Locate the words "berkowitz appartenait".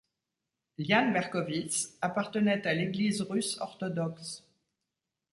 1.13-2.65